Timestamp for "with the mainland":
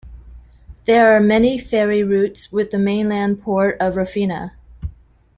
2.51-3.43